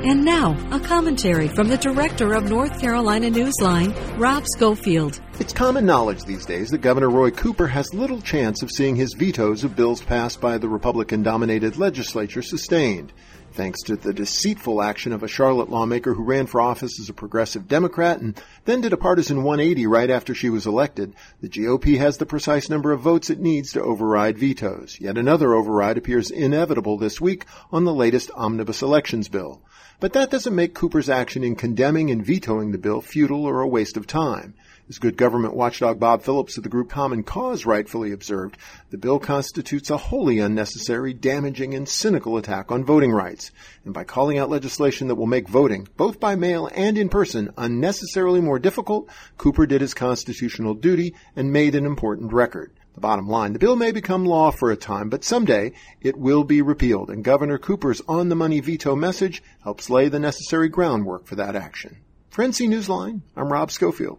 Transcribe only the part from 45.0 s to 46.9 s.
that will make voting, both by mail